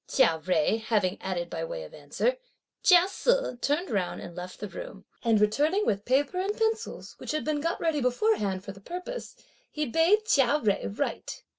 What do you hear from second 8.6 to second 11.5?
for the purpose, he bade Chia Jui write.